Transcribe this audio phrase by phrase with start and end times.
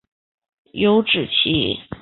[0.71, 1.83] 有脂鳍。